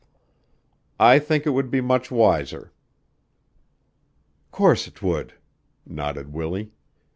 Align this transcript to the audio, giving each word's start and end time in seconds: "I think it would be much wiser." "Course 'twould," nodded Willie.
"I 0.99 1.19
think 1.19 1.45
it 1.45 1.51
would 1.51 1.69
be 1.69 1.79
much 1.79 2.09
wiser." 2.09 2.73
"Course 4.49 4.89
'twould," 4.89 5.35
nodded 5.85 6.33
Willie. 6.33 6.71